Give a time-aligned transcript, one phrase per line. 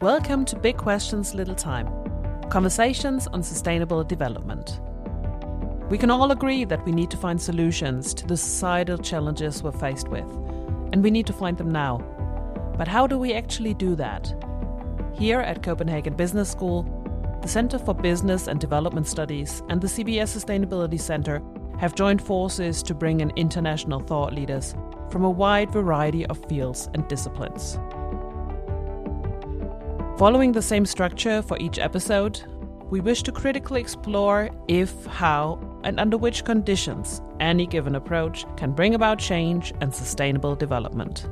[0.00, 1.88] Welcome to Big Questions Little Time
[2.50, 4.80] conversations on sustainable development.
[5.90, 9.72] We can all agree that we need to find solutions to the societal challenges we're
[9.72, 10.22] faced with,
[10.92, 11.98] and we need to find them now.
[12.78, 14.32] But how do we actually do that?
[15.14, 16.84] Here at Copenhagen Business School,
[17.42, 21.42] the Center for Business and Development Studies and the CBS Sustainability Center
[21.80, 24.76] have joined forces to bring in international thought leaders
[25.10, 27.80] from a wide variety of fields and disciplines.
[30.18, 32.42] Following the same structure for each episode,
[32.90, 38.72] we wish to critically explore if, how, and under which conditions any given approach can
[38.72, 41.28] bring about change and sustainable development.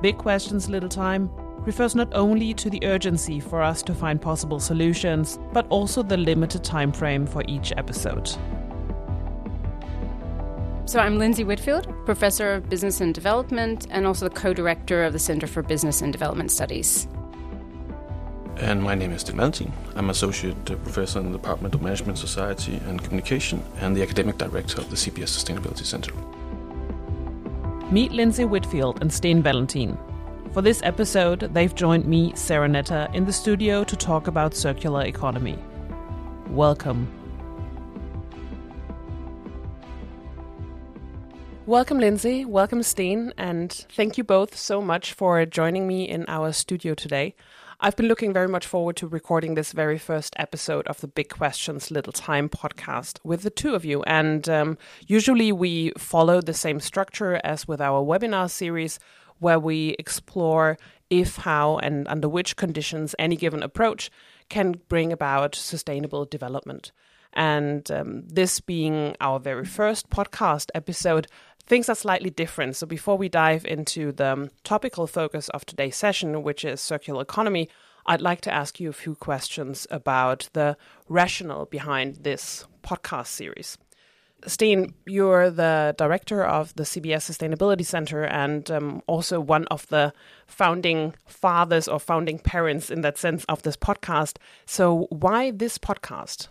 [0.00, 1.28] Big Questions Little Time
[1.66, 6.16] refers not only to the urgency for us to find possible solutions, but also the
[6.16, 8.26] limited time frame for each episode.
[10.86, 15.12] So, I'm Lindsay Whitfield, Professor of Business and Development, and also the co director of
[15.12, 17.06] the Center for Business and Development Studies.
[18.60, 19.70] And my name is Steen Vallentin.
[19.94, 24.80] I'm Associate Professor in the Department of Management, Society and Communication and the Academic Director
[24.80, 26.12] of the CBS Sustainability Center.
[27.92, 29.96] Meet Lindsay Whitfield and Steen Vallentin.
[30.52, 35.04] For this episode, they've joined me, Sarah Netter, in the studio to talk about circular
[35.04, 35.56] economy.
[36.48, 37.06] Welcome.
[41.64, 42.44] Welcome, Lindsay.
[42.44, 43.32] Welcome, Steen.
[43.38, 47.36] And thank you both so much for joining me in our studio today.
[47.80, 51.28] I've been looking very much forward to recording this very first episode of the Big
[51.28, 54.02] Questions Little Time podcast with the two of you.
[54.02, 58.98] And um, usually we follow the same structure as with our webinar series,
[59.38, 60.76] where we explore
[61.08, 64.10] if, how, and under which conditions any given approach
[64.48, 66.90] can bring about sustainable development.
[67.32, 71.28] And um, this being our very first podcast episode,
[71.68, 72.76] things are slightly different.
[72.76, 77.68] So before we dive into the topical focus of today's session, which is circular economy,
[78.06, 80.76] I'd like to ask you a few questions about the
[81.08, 83.76] rationale behind this podcast series.
[84.46, 90.12] Steen, you're the director of the CBS Sustainability Center and um, also one of the
[90.46, 94.36] founding fathers or founding parents in that sense of this podcast.
[94.64, 96.48] So, why this podcast?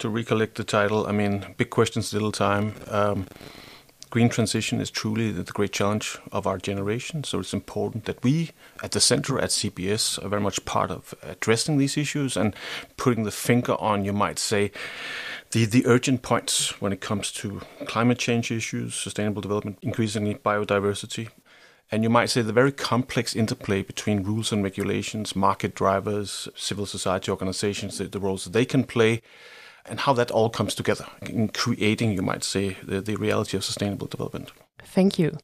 [0.00, 2.74] To recollect the title, I mean, big questions, little time.
[2.88, 3.26] Um,
[4.10, 7.24] green transition is truly the great challenge of our generation.
[7.24, 8.50] So it's important that we,
[8.82, 12.54] at the center at CBS, are very much part of addressing these issues and
[12.96, 14.70] putting the finger on, you might say,
[15.50, 21.28] the, the urgent points when it comes to climate change issues, sustainable development, increasingly biodiversity.
[21.90, 26.84] And you might say the very complex interplay between rules and regulations, market drivers, civil
[26.84, 29.22] society organizations, the, the roles that they can play
[29.88, 33.64] and how that all comes together in creating, you might say, the, the reality of
[33.64, 34.52] sustainable development.
[34.82, 35.38] Thank you.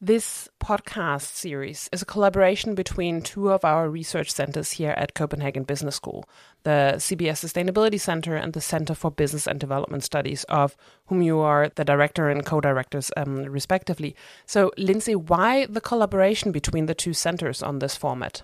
[0.00, 5.62] This podcast series is a collaboration between two of our research centers here at Copenhagen
[5.62, 6.28] Business School,
[6.64, 10.76] the CBS Sustainability Center and the Center for Business and Development Studies, of
[11.06, 14.14] whom you are the director and co directors, um, respectively.
[14.44, 18.42] So, Lindsay, why the collaboration between the two centers on this format?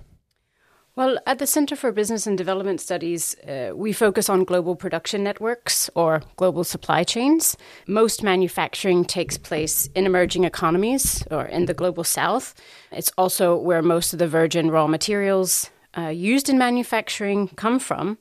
[0.96, 5.22] Well, at the Center for Business and Development Studies, uh, we focus on global production
[5.22, 7.56] networks or global supply chains.
[7.86, 12.54] Most manufacturing takes place in emerging economies or in the global south.
[12.90, 18.18] It's also where most of the virgin raw materials uh, used in manufacturing come from.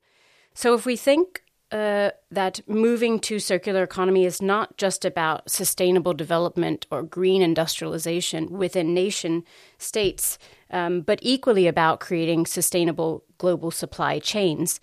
[0.54, 1.42] So if we think
[1.72, 8.52] uh, that moving to circular economy is not just about sustainable development or green industrialization
[8.52, 9.44] within nation
[9.78, 10.38] states,
[10.72, 14.80] um, but equally about creating sustainable global supply chains,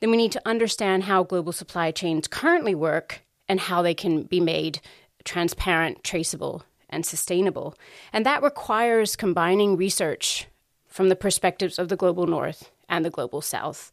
[0.00, 4.22] then we need to understand how global supply chains currently work and how they can
[4.24, 4.80] be made
[5.24, 7.74] transparent, traceable, and sustainable.
[8.12, 10.46] And that requires combining research
[10.88, 13.92] from the perspectives of the global north and the global south.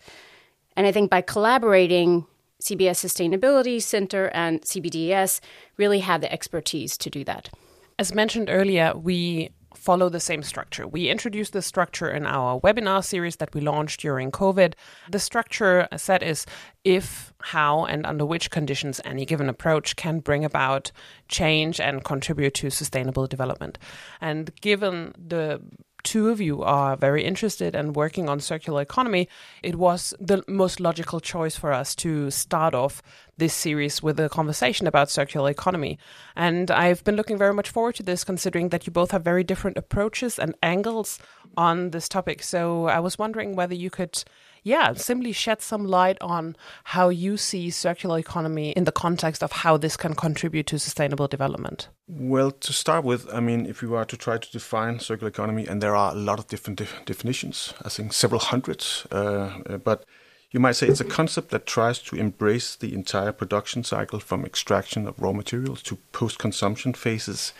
[0.76, 2.26] And I think by collaborating,
[2.62, 5.40] CBS Sustainability Center and CBDS
[5.78, 7.50] really have the expertise to do that.
[7.98, 10.88] As mentioned earlier, we follow the same structure.
[10.88, 14.74] We introduced this structure in our webinar series that we launched during COVID.
[15.10, 16.46] The structure set is
[16.84, 20.92] if, how, and under which conditions any given approach can bring about
[21.28, 23.78] change and contribute to sustainable development.
[24.22, 25.62] And given the
[26.04, 29.28] two of you are very interested and working on circular economy,
[29.64, 33.02] it was the most logical choice for us to start off
[33.38, 35.98] this series with a conversation about circular economy.
[36.36, 39.44] And I've been looking very much forward to this, considering that you both have very
[39.44, 41.20] different approaches and angles
[41.58, 42.44] on this topic.
[42.44, 44.24] So I was wondering whether you could,
[44.64, 49.52] yeah, simply shed some light on how you see circular economy in the context of
[49.52, 51.90] how this can contribute to sustainable development.
[52.08, 55.68] Well, to start with, I mean, if you are to try to define circular economy,
[55.68, 59.78] and there are a lot of different def- definitions, I think several hundreds, uh, uh
[59.78, 60.06] but
[60.52, 64.46] you might say it's a concept that tries to embrace the entire production cycle from
[64.46, 67.54] extraction of raw materials to post consumption phases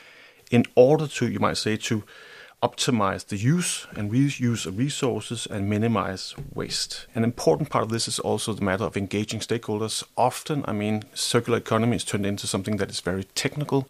[0.50, 2.04] in order to, you might say, to
[2.62, 7.08] optimize the use and reuse of resources and minimize waste.
[7.16, 10.04] An important part of this is also the matter of engaging stakeholders.
[10.18, 13.90] Often, I mean, circular economy is turned into something that is very technical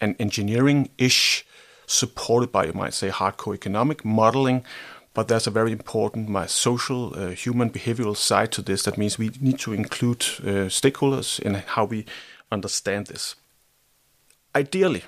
[0.00, 1.46] and engineering ish,
[1.86, 4.64] supported by, you might say, hardcore economic modeling.
[5.14, 8.82] But there's a very important my social, uh, human behavioral side to this.
[8.82, 12.06] That means we need to include uh, stakeholders in how we
[12.50, 13.36] understand this.
[14.54, 15.02] Ideally,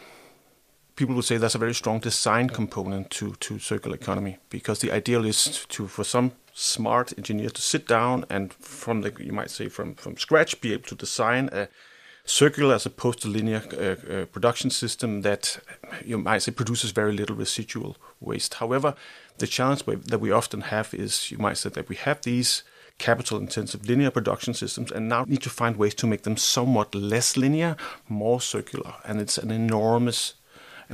[0.96, 4.92] people would say there's a very strong design component to, to circular economy because the
[4.92, 9.50] ideal is to for some smart engineer to sit down and from the you might
[9.50, 11.68] say from from scratch be able to design a
[12.24, 15.58] circular as opposed to linear uh, uh, production system that
[16.04, 18.54] you might say produces very little residual waste.
[18.54, 18.94] However,
[19.38, 22.62] the challenge that we often have is you might say that we have these
[22.98, 26.94] capital intensive linear production systems and now need to find ways to make them somewhat
[26.94, 27.76] less linear,
[28.08, 28.94] more circular.
[29.04, 30.34] And it's an enormous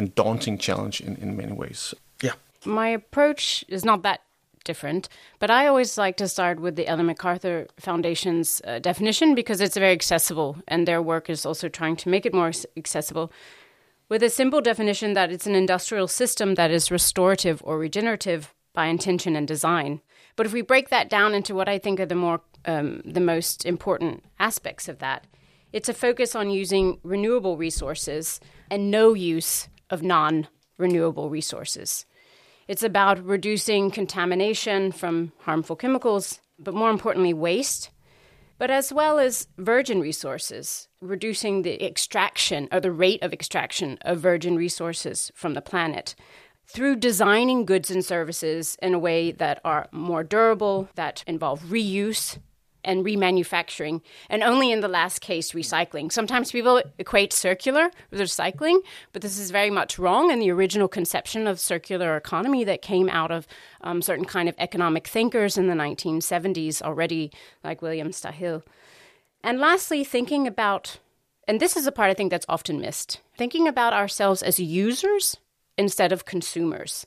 [0.00, 1.94] and daunting challenge in, in many ways.
[2.22, 2.32] Yeah.
[2.64, 4.22] My approach is not that
[4.64, 5.08] different,
[5.38, 9.76] but I always like to start with the Ellen MacArthur Foundation's uh, definition because it's
[9.76, 13.30] very accessible and their work is also trying to make it more accessible.
[14.08, 18.86] With a simple definition that it's an industrial system that is restorative or regenerative by
[18.86, 20.00] intention and design.
[20.34, 23.20] But if we break that down into what I think are the more um, the
[23.20, 25.26] most important aspects of that,
[25.72, 30.48] it's a focus on using renewable resources and no use of non
[30.78, 32.06] renewable resources.
[32.68, 37.90] It's about reducing contamination from harmful chemicals, but more importantly, waste,
[38.58, 44.20] but as well as virgin resources, reducing the extraction or the rate of extraction of
[44.20, 46.14] virgin resources from the planet
[46.66, 52.38] through designing goods and services in a way that are more durable, that involve reuse,
[52.84, 56.10] and remanufacturing, and only in the last case, recycling.
[56.10, 58.80] Sometimes people equate circular with recycling,
[59.12, 60.30] but this is very much wrong.
[60.30, 63.46] And the original conception of circular economy that came out of
[63.82, 67.32] um, certain kind of economic thinkers in the 1970s already,
[67.62, 68.62] like William Stahel.
[69.42, 70.98] And lastly, thinking about,
[71.48, 75.36] and this is a part I think that's often missed, thinking about ourselves as users
[75.78, 77.06] instead of consumers.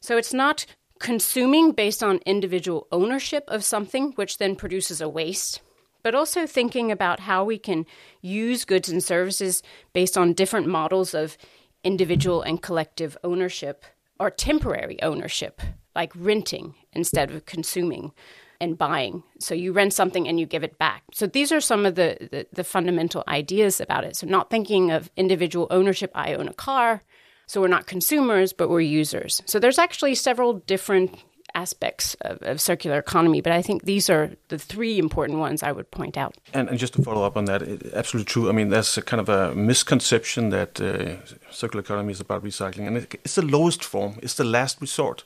[0.00, 0.66] So it's not
[0.98, 5.60] consuming based on individual ownership of something, which then produces a waste,
[6.02, 7.86] but also thinking about how we can
[8.20, 9.62] use goods and services
[9.92, 11.36] based on different models of
[11.82, 13.84] individual and collective ownership
[14.18, 15.60] or temporary ownership,
[15.94, 18.12] like renting instead of consuming
[18.60, 19.22] and buying.
[19.40, 21.02] So you rent something and you give it back.
[21.12, 24.16] So these are some of the, the, the fundamental ideas about it.
[24.16, 27.02] So not thinking of individual ownership, I own a car,
[27.46, 29.42] so we're not consumers, but we're users.
[29.46, 31.22] So there's actually several different
[31.54, 35.72] aspects of, of, circular economy, but I think these are the three important ones I
[35.72, 36.34] would point out.
[36.52, 38.48] And, and just to follow up on that, it, absolutely true.
[38.48, 42.86] I mean, there's a kind of a misconception that uh, circular economy is about recycling,
[42.86, 45.24] and it, it's the lowest form, it's the last resort.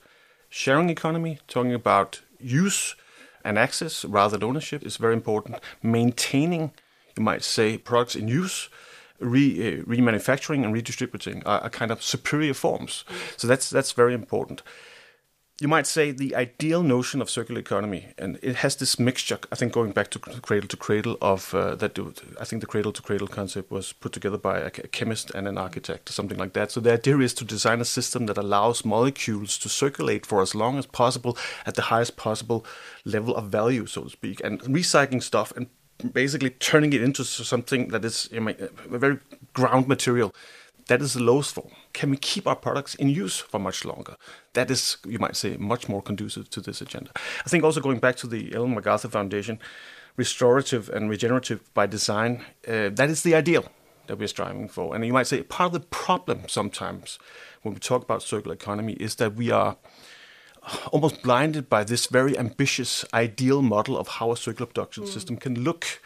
[0.50, 2.94] Sharing economy, talking about use
[3.44, 5.56] and access rather than ownership, is very important.
[5.82, 6.72] Maintaining,
[7.16, 8.68] you might say, products in use
[9.20, 13.04] re, uh, remanufacturing and redistributing are, are, kind of superior forms.
[13.36, 14.62] So that's that's very important.
[15.60, 19.40] You might say the ideal notion of circular economy, and it has this mixture.
[19.50, 21.98] I think going back to cradle to cradle of uh, that.
[22.40, 25.58] I think the cradle to cradle concept was put together by a chemist and an
[25.58, 26.70] architect, or something like that.
[26.70, 30.54] So the idea is to design a system that allows molecules to circulate for as
[30.54, 32.64] long as possible at the highest possible
[33.04, 35.66] level of value, so to speak, and recycling stuff and
[36.12, 38.40] basically turning it into something that is a
[38.98, 39.18] very
[39.52, 40.34] ground material.
[40.86, 41.70] That is the lowest form.
[41.92, 44.16] Can we keep our products in use for much longer?
[44.54, 47.10] That is, you might say, much more conducive to this agenda.
[47.44, 49.58] I think also going back to the Ellen MacArthur Foundation,
[50.16, 53.66] restorative and regenerative by design, uh, that is the ideal
[54.06, 54.94] that we're striving for.
[54.94, 57.18] And you might say part of the problem sometimes
[57.62, 59.76] when we talk about circular economy is that we are
[60.92, 65.08] almost blinded by this very ambitious ideal model of how a circular production mm.
[65.08, 66.00] system can look.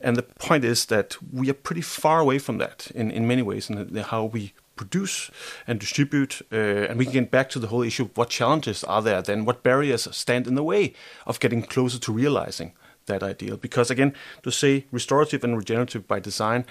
[0.00, 3.42] And the point is that we are pretty far away from that in, in many
[3.42, 5.30] ways in how we produce
[5.66, 6.42] and distribute.
[6.52, 9.22] Uh, and we can get back to the whole issue of what challenges are there
[9.22, 10.92] then, what barriers stand in the way
[11.26, 12.72] of getting closer to realizing
[13.06, 13.56] that ideal.
[13.56, 16.64] Because again, to say restorative and regenerative by design,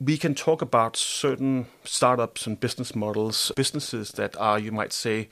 [0.00, 5.28] we can talk about certain startups and business models, businesses that are, you might say,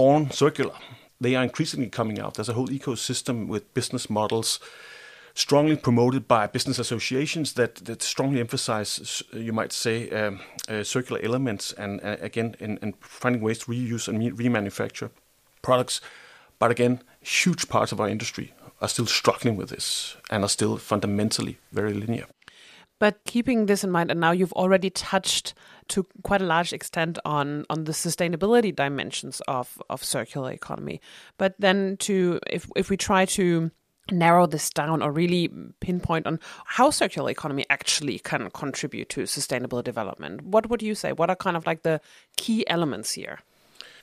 [0.00, 0.76] born circular.
[1.20, 2.32] They are increasingly coming out.
[2.34, 4.58] There's a whole ecosystem with business models
[5.34, 10.40] strongly promoted by business associations that, that strongly emphasize, you might say, um,
[10.70, 15.10] uh, circular elements and uh, again, in, in, finding ways to reuse and remanufacture
[15.60, 16.00] products.
[16.58, 20.78] But again, huge parts of our industry are still struggling with this and are still
[20.78, 22.24] fundamentally very linear.
[23.00, 25.54] But keeping this in mind, and now you've already touched
[25.88, 31.00] to quite a large extent on on the sustainability dimensions of of circular economy.
[31.38, 33.70] But then to if if we try to
[34.12, 35.48] narrow this down or really
[35.80, 41.12] pinpoint on how circular economy actually can contribute to sustainable development, what would you say?
[41.12, 42.00] What are kind of like the
[42.36, 43.40] key elements here?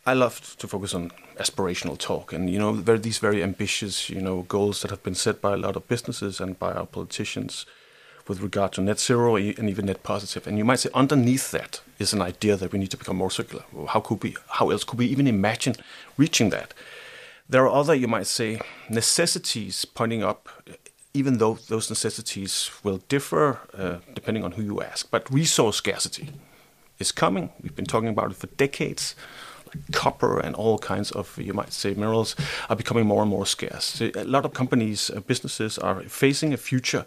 [0.06, 4.44] I love to focus on aspirational talk, and you know, these very ambitious, you know,
[4.44, 7.66] goals that have been set by a lot of businesses and by our politicians
[8.28, 10.48] with regard to net zero and even net positive.
[10.48, 13.32] And you might say underneath that is an idea that we need to become more
[13.32, 13.64] circular.
[13.90, 14.36] How could we?
[14.50, 15.76] How else could we even imagine
[16.18, 16.74] reaching that?
[17.50, 20.50] There are other, you might say, necessities pointing up,
[21.14, 25.10] even though those necessities will differ uh, depending on who you ask.
[25.10, 26.30] But resource scarcity
[27.00, 27.52] is coming.
[27.62, 29.16] We've been talking about it for decades
[29.92, 32.36] copper and all kinds of, you might say, minerals
[32.70, 34.02] are becoming more and more scarce.
[34.02, 37.06] A lot of companies, uh, businesses are facing a future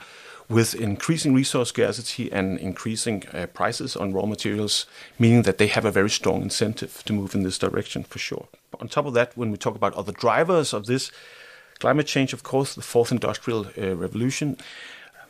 [0.50, 4.84] with increasing resource scarcity and increasing uh, prices on raw materials,
[5.16, 8.48] meaning that they have a very strong incentive to move in this direction for sure.
[8.80, 11.12] On top of that, when we talk about other drivers of this,
[11.78, 14.56] climate change, of course, the fourth industrial uh, revolution,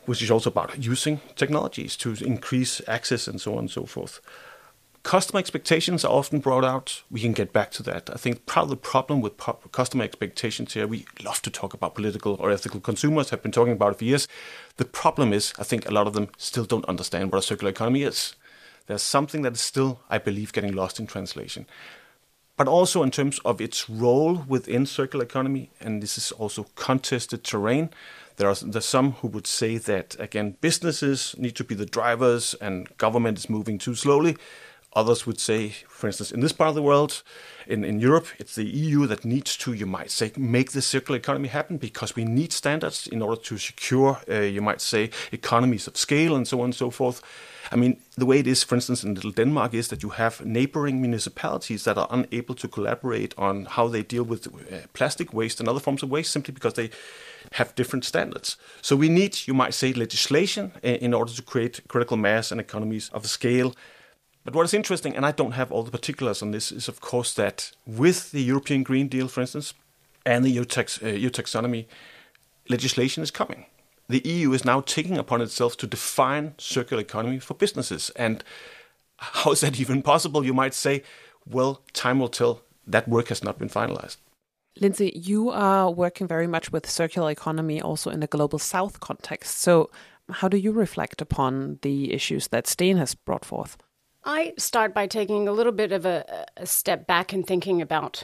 [0.07, 4.19] which is also about using technologies to increase access and so on and so forth.
[5.03, 7.01] Customer expectations are often brought out.
[7.09, 8.09] We can get back to that.
[8.11, 9.35] I think part of the problem with
[9.71, 13.73] customer expectations here, we love to talk about political or ethical consumers, have been talking
[13.73, 14.27] about it for years.
[14.77, 17.71] The problem is, I think a lot of them still don't understand what a circular
[17.71, 18.35] economy is.
[18.85, 21.65] There's something that is still, I believe, getting lost in translation.
[22.55, 27.43] But also in terms of its role within circular economy, and this is also contested
[27.43, 27.89] terrain.
[28.35, 32.53] There are there's some who would say that again, businesses need to be the drivers,
[32.61, 34.37] and government is moving too slowly.
[34.93, 37.23] Others would say, for instance, in this part of the world,
[37.65, 41.17] in, in Europe, it's the EU that needs to, you might say, make the circular
[41.17, 45.87] economy happen because we need standards in order to secure, uh, you might say, economies
[45.87, 47.21] of scale and so on and so forth.
[47.71, 50.45] I mean, the way it is, for instance, in little Denmark, is that you have
[50.45, 55.61] neighboring municipalities that are unable to collaborate on how they deal with uh, plastic waste
[55.61, 56.89] and other forms of waste simply because they
[57.53, 58.57] have different standards.
[58.81, 62.59] So we need, you might say, legislation uh, in order to create critical mass and
[62.59, 63.73] economies of scale
[64.43, 66.99] but what is interesting, and I don't have all the particulars on this, is of
[66.99, 69.73] course that with the European Green Deal, for instance,
[70.25, 71.85] and the EU, tax, uh, EU taxonomy,
[72.69, 73.65] legislation is coming.
[74.09, 78.09] The EU is now taking upon itself to define circular economy for businesses.
[78.15, 78.43] And
[79.17, 80.43] how is that even possible?
[80.43, 81.03] You might say,
[81.47, 82.61] well, time will tell.
[82.87, 84.17] That work has not been finalized.
[84.79, 89.59] Lindsay, you are working very much with circular economy also in a global south context.
[89.59, 89.91] So,
[90.29, 93.77] how do you reflect upon the issues that Steen has brought forth?
[94.23, 98.23] I start by taking a little bit of a, a, step back and thinking about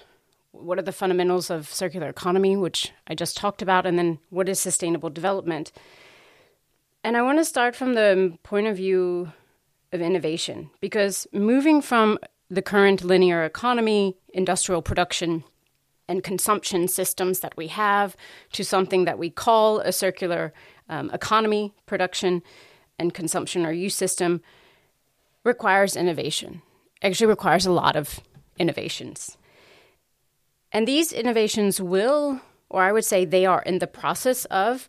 [0.52, 4.48] what are the fundamentals of circular economy, which I just talked about, and then what
[4.48, 5.72] is sustainable development.
[7.04, 9.32] And I want to start from the point of view
[9.92, 15.44] of innovation, because moving from the current linear economy, industrial production,
[16.08, 18.16] and consumption systems that we have
[18.54, 20.54] to something that we call a circular
[20.90, 22.44] um, economy, production,
[23.00, 24.42] and consumption or use system
[25.48, 26.62] requires innovation.
[27.02, 28.20] Actually, requires a lot of
[28.60, 29.38] innovations.
[30.72, 34.88] And these innovations will, or I would say they are in the process of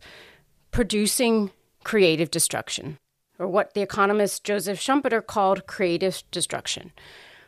[0.71, 1.51] producing
[1.83, 2.97] creative destruction,
[3.39, 6.91] or what the economist Joseph Schumpeter called creative destruction,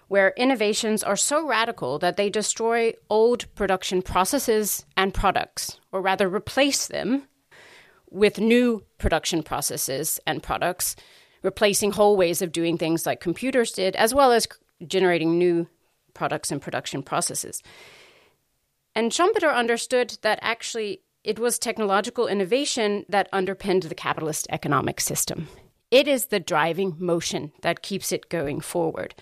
[0.07, 6.29] where innovations are so radical that they destroy old production processes and products, or rather
[6.29, 7.27] replace them
[8.09, 10.95] with new production processes and products
[11.43, 14.47] replacing whole ways of doing things like computers did, as well as
[14.87, 15.67] generating new
[16.13, 17.61] products and production processes.
[18.95, 25.47] And Schumpeter understood that actually it was technological innovation that underpinned the capitalist economic system.
[25.91, 29.13] It is the driving motion that keeps it going forward.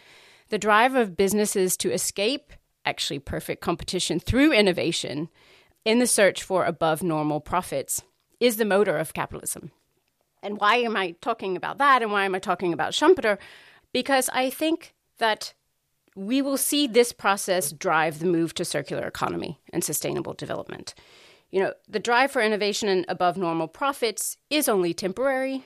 [0.50, 2.54] The drive of businesses to escape
[2.86, 5.30] actually perfect competition through innovation
[5.86, 8.02] in the search for above normal profits
[8.40, 9.72] is the motor of capitalism.
[10.42, 12.02] And why am I talking about that?
[12.02, 13.38] And why am I talking about Schumpeter?
[13.94, 15.54] Because I think that
[16.16, 20.94] we will see this process drive the move to circular economy and sustainable development.
[21.52, 25.66] You know, the drive for innovation and above normal profits is only temporary,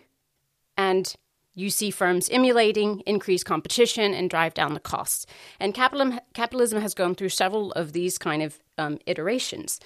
[0.78, 1.14] and
[1.56, 5.26] you see firms emulating, increase competition, and drive down the costs.
[5.60, 9.80] And capitalism, capitalism has gone through several of these kind of um, iterations.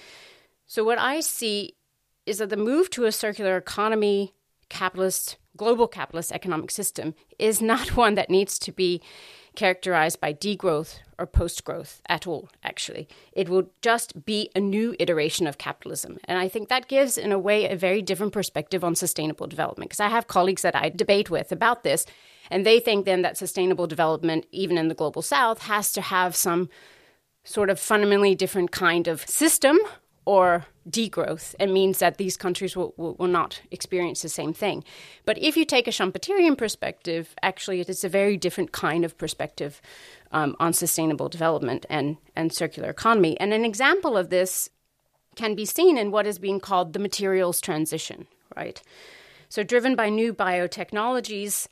[0.66, 1.76] So, what I see
[2.26, 4.34] is that the move to a circular economy,
[4.70, 9.02] capitalist, global capitalist economic system is not one that needs to be
[9.56, 13.08] characterized by degrowth or post growth at all, actually.
[13.32, 16.20] It will just be a new iteration of capitalism.
[16.26, 19.90] And I think that gives, in a way, a very different perspective on sustainable development.
[19.90, 22.06] Because I have colleagues that I debate with about this,
[22.52, 26.36] and they think then that sustainable development, even in the global south, has to have
[26.36, 26.70] some
[27.44, 29.80] sort of fundamentally different kind of system
[30.28, 34.84] or degrowth and means that these countries will, will, will, not experience the same thing.
[35.24, 39.18] But if you take a Schumpeterian perspective, actually, it is a very different kind of
[39.18, 39.82] perspective
[40.34, 43.40] um, on sustainable development and, and circular economy.
[43.40, 44.70] And an example of this
[45.38, 48.82] can be seen in what is being called the materials transition, right?
[49.48, 51.70] So, driven by new biotechnologies,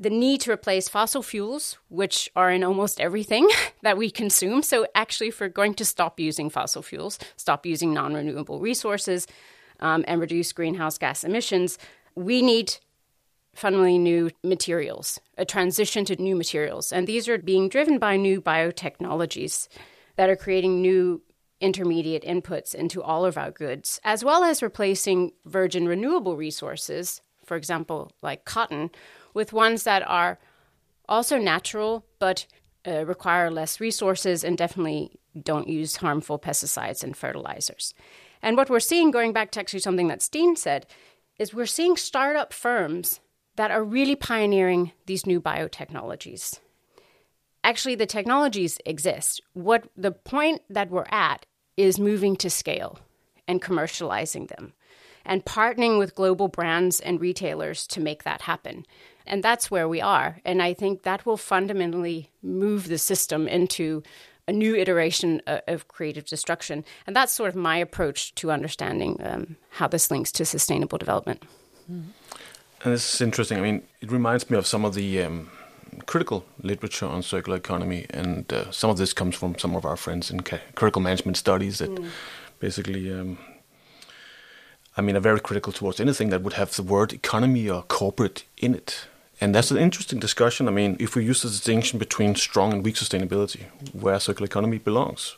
[0.00, 3.48] the need to replace fossil fuels, which are in almost everything
[3.82, 4.62] that we consume.
[4.62, 9.26] So, actually, if we're going to stop using fossil fuels, stop using non renewable resources,
[9.80, 11.78] um, and reduce greenhouse gas emissions,
[12.14, 12.76] we need
[13.54, 16.92] fundamentally new materials, a transition to new materials.
[16.92, 19.68] And these are being driven by new biotechnologies
[20.16, 21.22] that are creating new
[21.60, 27.56] intermediate inputs into all of our goods, as well as replacing virgin renewable resources, for
[27.56, 28.90] example, like cotton
[29.34, 30.38] with ones that are
[31.08, 32.46] also natural but
[32.86, 37.94] uh, require less resources and definitely don't use harmful pesticides and fertilizers.
[38.42, 40.86] And what we're seeing, going back to actually something that Steen said,
[41.38, 43.20] is we're seeing startup firms
[43.56, 46.60] that are really pioneering these new biotechnologies.
[47.64, 49.42] Actually, the technologies exist.
[49.52, 51.44] What the point that we're at
[51.76, 52.98] is moving to scale
[53.46, 54.72] and commercializing them
[55.24, 58.86] and partnering with global brands and retailers to make that happen.
[59.28, 60.40] And that's where we are.
[60.44, 64.02] And I think that will fundamentally move the system into
[64.46, 66.84] a new iteration of creative destruction.
[67.06, 71.42] And that's sort of my approach to understanding um, how this links to sustainable development.
[71.90, 72.10] Mm-hmm.
[72.84, 73.58] And this is interesting.
[73.58, 75.50] I mean, it reminds me of some of the um,
[76.06, 79.96] critical literature on circular economy, and uh, some of this comes from some of our
[79.96, 82.08] friends in ca- critical management studies that mm.
[82.60, 83.36] basically um,
[84.98, 88.44] I mean, are very critical towards anything that would have the word economy or corporate
[88.56, 89.06] in it.
[89.40, 90.66] And that's an interesting discussion.
[90.66, 94.78] I mean, if we use the distinction between strong and weak sustainability, where circular economy
[94.78, 95.36] belongs.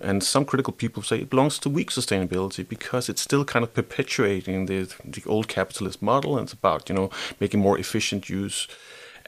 [0.00, 3.74] And some critical people say it belongs to weak sustainability because it's still kind of
[3.74, 8.68] perpetuating the, the old capitalist model and it's about, you know, making more efficient use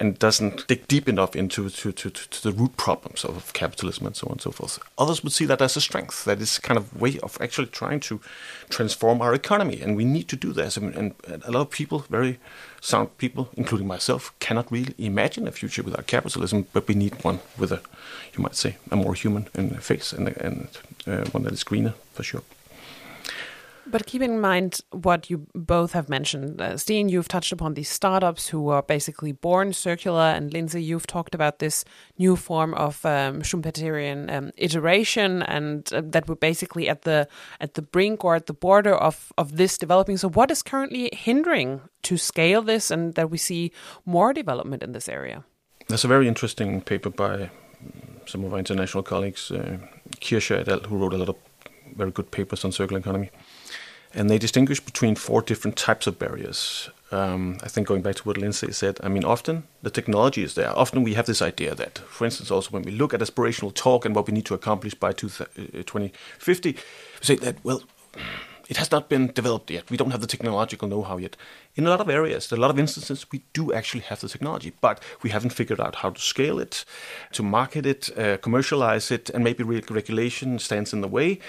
[0.01, 4.17] and doesn't dig deep enough into to, to, to, the root problems of capitalism and
[4.17, 4.79] so on and so forth.
[4.97, 8.01] Others would see that as a strength, that is kind of way of actually trying
[8.01, 8.19] to
[8.71, 10.79] transform our economy, and we need to do this.
[10.79, 12.41] And, and a lot of people, very
[12.81, 17.41] sound people, including myself, cannot really imagine a future without capitalism, but we need one
[17.59, 17.83] with a,
[18.35, 19.45] you might say, a more human
[19.81, 20.69] face and, and
[21.07, 22.43] uh, one that is greener for sure.
[23.91, 27.89] But keeping in mind what you both have mentioned, uh, Steen, you've touched upon these
[27.89, 31.85] startups who are basically born circular, and Lindsay, you've talked about this
[32.17, 37.27] new form of um, Schumpeterian um, iteration, and uh, that we're basically at the
[37.61, 40.17] at the brink or at the border of of this developing.
[40.17, 43.73] So, what is currently hindering to scale this, and that we see
[44.05, 45.45] more development in this area?
[45.89, 47.51] There's a very interesting paper by
[48.27, 49.79] some of our international colleagues, uh,
[50.21, 51.37] Kirchherr et al., who wrote a lot of
[51.97, 53.31] very good papers on circular economy
[54.15, 56.91] and they distinguish between four different types of barriers.
[57.13, 60.55] Um, I think going back to what Lindsay said, I mean, often the technology is
[60.55, 60.77] there.
[60.79, 64.05] Often we have this idea that, for instance, also when we look at aspirational talk
[64.05, 66.79] and what we need to accomplish by 2050, uh, we
[67.21, 67.83] say that, well,
[68.69, 69.91] it has not been developed yet.
[69.91, 71.37] We don't have the technological know how yet.
[71.75, 74.29] In a lot of areas, in a lot of instances, we do actually have the
[74.29, 76.85] technology, but we haven't figured out how to scale it,
[77.33, 81.41] to market it, uh, commercialize it, and maybe re- regulation stands in the way.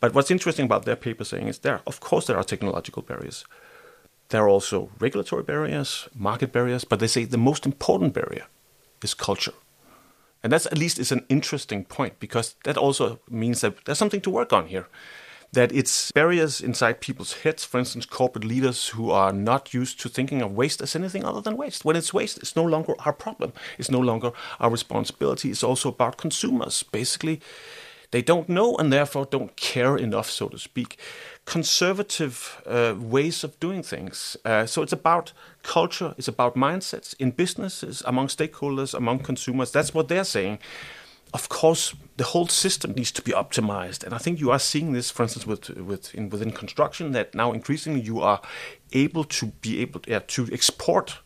[0.00, 3.44] But what's interesting about their paper saying is there, of course, there are technological barriers.
[4.28, 8.46] There are also regulatory barriers, market barriers, but they say the most important barrier
[9.02, 9.54] is culture.
[10.42, 14.20] And that's at least is an interesting point because that also means that there's something
[14.22, 14.86] to work on here.
[15.52, 20.08] That it's barriers inside people's heads, for instance, corporate leaders who are not used to
[20.08, 21.84] thinking of waste as anything other than waste.
[21.84, 23.52] When it's waste, it's no longer our problem.
[23.78, 25.50] It's no longer our responsibility.
[25.50, 26.82] It's also about consumers.
[26.82, 27.40] Basically,
[28.10, 30.98] they don't know and therefore don't care enough, so to speak.
[31.44, 34.36] Conservative uh, ways of doing things.
[34.44, 39.70] Uh, so it's about culture, it's about mindsets in businesses, among stakeholders, among consumers.
[39.70, 40.58] That's what they're saying.
[41.34, 44.92] of course, the whole system needs to be optimized, and I think you are seeing
[44.92, 48.40] this, for instance, with with in, within construction, that now increasingly you are
[48.92, 51.18] able to be able yeah, to export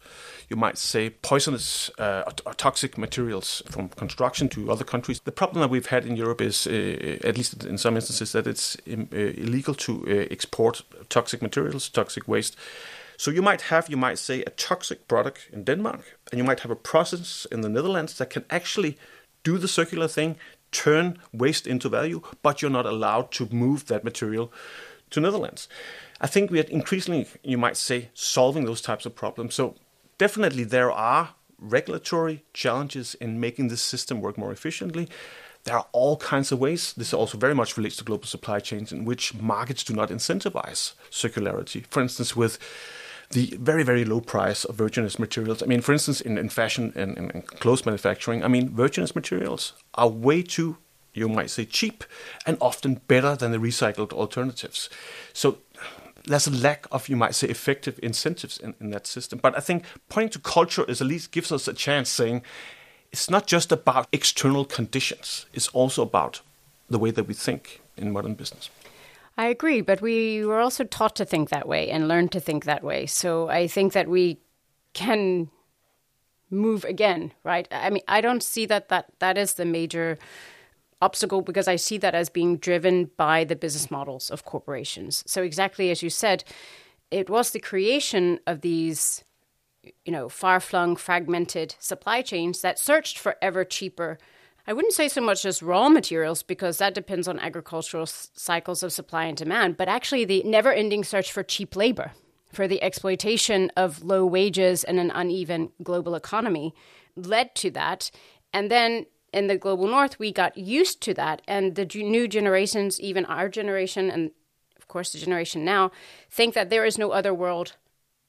[0.51, 5.21] you might say, poisonous uh, or toxic materials from construction to other countries.
[5.21, 8.49] The problem that we've had in Europe is, uh, at least in some instances, that
[8.49, 12.57] it's uh, illegal to uh, export toxic materials, toxic waste.
[13.17, 16.61] So you might have, you might say, a toxic product in Denmark, and you might
[16.61, 18.99] have a process in the Netherlands that can actually
[19.45, 20.37] do the circular thing,
[20.73, 24.53] turn waste into value, but you're not allowed to move that material
[25.11, 25.69] to Netherlands.
[26.21, 29.55] I think we are increasingly, you might say, solving those types of problems.
[29.55, 29.77] So
[30.21, 35.09] definitely there are regulatory challenges in making this system work more efficiently.
[35.65, 36.93] There are all kinds of ways.
[36.93, 40.93] This also very much relates to global supply chains in which markets do not incentivize
[41.11, 41.87] circularity.
[41.87, 42.59] For instance, with
[43.31, 45.63] the very, very low price of virginous materials.
[45.63, 49.73] I mean, for instance, in, in fashion and, in clothes manufacturing, I mean, virginous materials
[49.95, 50.77] are way too,
[51.15, 52.05] you might say, cheap
[52.45, 54.91] and often better than the recycled alternatives.
[55.33, 55.59] So
[56.25, 59.39] there's a lack of, you might say, effective incentives in, in that system.
[59.43, 62.43] But I think pointing to culture is at least gives us a chance saying
[63.13, 66.41] it's not just about external conditions, it's also about
[66.89, 68.71] the way that we think in modern business.
[69.37, 72.65] I agree, but we were also taught to think that way and learn to think
[72.65, 73.07] that way.
[73.07, 74.39] So I think that we
[74.93, 75.51] can
[76.51, 77.67] move again, right?
[77.71, 80.19] I mean, I don't see that that, that is the major
[81.01, 85.25] obstacle because I see that as being driven by the business models of corporations.
[85.27, 86.45] So exactly as you said,
[87.11, 89.25] it was the creation of these
[90.05, 94.19] you know far-flung fragmented supply chains that searched for ever cheaper
[94.67, 98.83] I wouldn't say so much as raw materials because that depends on agricultural s- cycles
[98.83, 102.13] of supply and demand, but actually the never ending search for cheap labor,
[102.53, 106.75] for the exploitation of low wages and an uneven global economy
[107.17, 108.11] led to that.
[108.53, 111.43] And then in the global north, we got used to that.
[111.47, 114.31] And the new generations, even our generation, and
[114.77, 115.91] of course the generation now,
[116.31, 117.77] think that there is no other world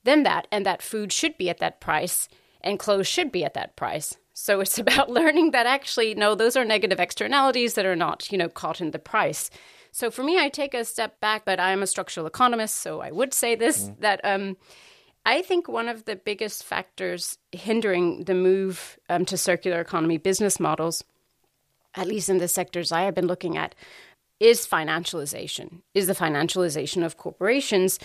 [0.03, 2.27] than that, and that food should be at that price
[2.63, 4.15] and clothes should be at that price.
[4.33, 8.37] So it's about learning that actually, no, those are negative externalities that are not, you
[8.37, 9.49] know, caught in the price.
[9.91, 13.01] So for me, I take a step back, but I am a structural economist, so
[13.01, 13.99] I would say this mm.
[13.99, 14.55] that um,
[15.25, 20.59] I think one of the biggest factors hindering the move um, to circular economy business
[20.59, 21.03] models,
[21.93, 23.75] at least in the sectors I have been looking at,
[24.39, 27.99] is financialization, is the financialization of corporations,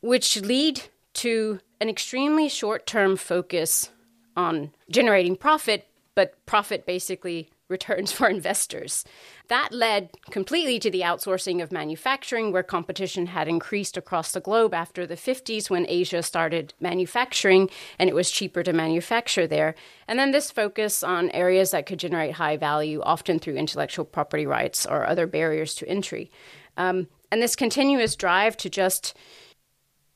[0.00, 0.82] which lead
[1.14, 3.90] to an extremely short term focus
[4.36, 9.04] on generating profit, but profit basically returns for investors.
[9.48, 14.74] That led completely to the outsourcing of manufacturing, where competition had increased across the globe
[14.74, 19.74] after the 50s when Asia started manufacturing and it was cheaper to manufacture there.
[20.06, 24.46] And then this focus on areas that could generate high value, often through intellectual property
[24.46, 26.30] rights or other barriers to entry.
[26.76, 29.14] Um, and this continuous drive to just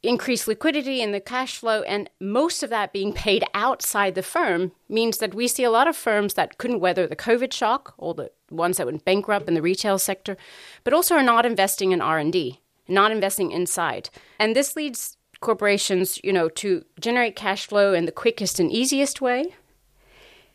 [0.03, 4.73] increased liquidity in the cash flow, and most of that being paid outside the firm
[4.89, 8.15] means that we see a lot of firms that couldn't weather the COVID shock, or
[8.15, 10.37] the ones that went bankrupt in the retail sector,
[10.85, 15.17] but also are not investing in R and D, not investing inside, and this leads
[15.41, 19.55] corporations, you know, to generate cash flow in the quickest and easiest way.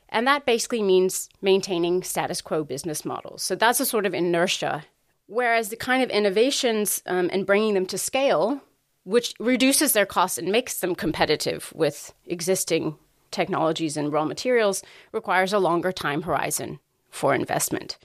[0.09, 3.43] And that basically means maintaining status quo business models.
[3.43, 4.85] So that's a sort of inertia.
[5.25, 8.61] Whereas the kind of innovations um, and bringing them to scale
[9.07, 12.97] which reduces their costs and makes them competitive with existing
[13.31, 17.97] technologies and raw materials, requires a longer time horizon for investment.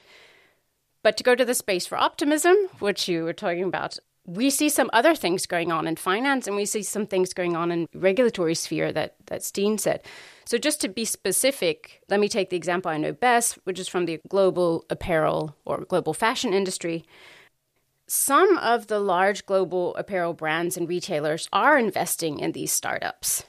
[1.02, 4.68] But to go to the space for optimism, which you were talking about, we see
[4.68, 7.88] some other things going on in finance and we see some things going on in
[7.92, 10.02] regulatory sphere that, that Steen said.
[10.44, 13.88] So just to be specific, let me take the example I know best, which is
[13.88, 17.04] from the global apparel or global fashion industry.
[18.14, 23.44] Some of the large global apparel brands and retailers are investing in these startups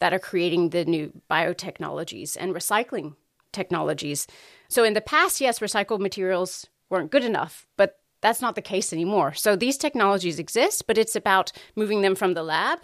[0.00, 3.14] that are creating the new biotechnologies and recycling
[3.52, 4.26] technologies.
[4.66, 8.92] So, in the past, yes, recycled materials weren't good enough, but that's not the case
[8.92, 9.34] anymore.
[9.34, 12.80] So, these technologies exist, but it's about moving them from the lab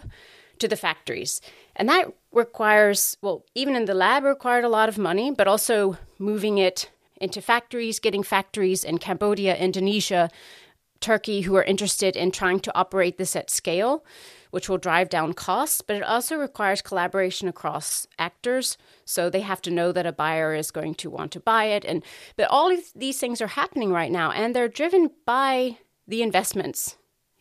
[0.60, 1.40] to the factories.
[1.74, 5.98] And that requires, well, even in the lab, required a lot of money, but also
[6.16, 10.30] moving it into factories, getting factories in Cambodia, Indonesia,
[11.04, 14.04] Turkey who are interested in trying to operate this at scale,
[14.50, 18.78] which will drive down costs, but it also requires collaboration across actors.
[19.04, 21.84] So they have to know that a buyer is going to want to buy it.
[21.84, 22.02] And
[22.36, 26.96] but all of these things are happening right now, and they're driven by the investments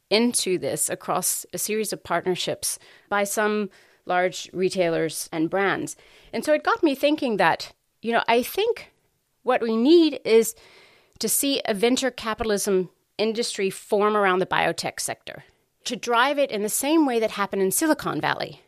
[0.10, 3.70] into this across a series of partnerships by some
[4.06, 5.96] large retailers and brands.
[6.34, 8.92] And so it got me thinking that, you know, I think
[9.44, 10.56] What we need is
[11.20, 15.44] to see a venture capitalism industry form around the biotech sector,
[15.86, 18.62] to drive it in the same way that happened in Silicon Valley.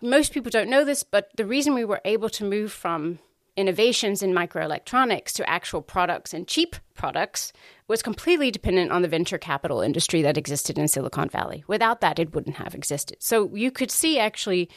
[0.00, 3.18] Most people don't know this, but the reason we were able to move from
[3.56, 7.52] innovations in microelectronics to actual products and cheap products
[7.86, 11.64] was completely dependent on the venture capital industry that existed in Silicon Valley.
[11.66, 13.16] Without that, it wouldn't have existed.
[13.20, 14.68] So you could see actually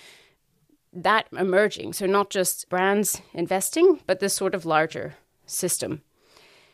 [0.93, 1.93] that emerging.
[1.93, 5.15] So not just brands investing, but this sort of larger
[5.45, 6.01] system.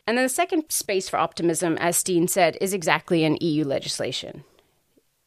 [0.05, 4.43] And then the second space for optimism, as Steen said, is exactly in EU legislation.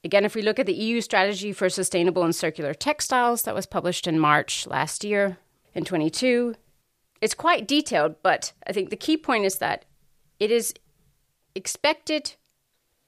[0.05, 3.67] Again, if we look at the EU strategy for sustainable and circular textiles that was
[3.67, 5.39] published in March last year
[5.75, 6.55] in 22,
[7.21, 9.85] it's quite detailed, but I think the key point is that
[10.39, 10.75] it is
[11.55, 12.35] expected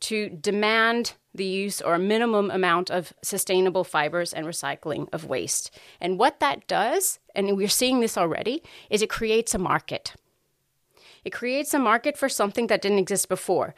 [0.01, 5.71] to demand the use or a minimum amount of sustainable fibers and recycling of waste.
[6.01, 10.15] And what that does, and we're seeing this already, is it creates a market.
[11.25, 13.75] It creates a market for something that didn't exist before.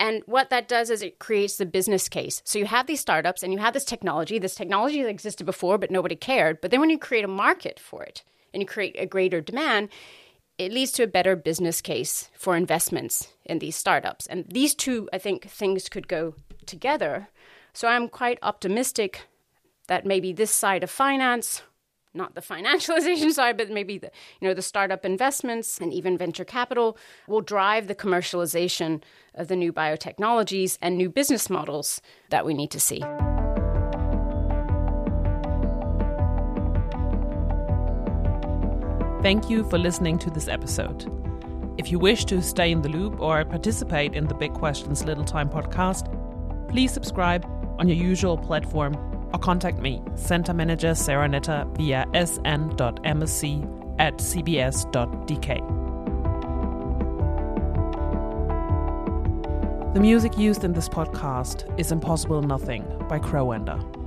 [0.00, 2.40] And what that does is it creates the business case.
[2.46, 5.76] So you have these startups and you have this technology, this technology that existed before,
[5.76, 6.62] but nobody cared.
[6.62, 8.22] But then when you create a market for it
[8.54, 9.90] and you create a greater demand,
[10.56, 14.26] it leads to a better business case for investments in these startups.
[14.26, 17.28] And these two, I think, things could go together.
[17.74, 19.26] So I'm quite optimistic
[19.88, 21.62] that maybe this side of finance,
[22.14, 26.44] not the financialization side, but maybe the you know the startup investments and even venture
[26.44, 26.96] capital
[27.26, 29.02] will drive the commercialization
[29.34, 33.02] of the new biotechnologies and new business models that we need to see.
[39.22, 41.06] Thank you for listening to this episode.
[41.76, 45.24] If you wish to stay in the loop or participate in the Big Questions Little
[45.24, 46.08] Time podcast,
[46.68, 47.44] please subscribe
[47.78, 48.94] on your usual platform
[49.32, 55.80] or contact me, Center Manager Sarah Netter, via sn.msc at cbs.dk.
[59.94, 63.99] The music used in this podcast is Impossible Nothing by Crowender.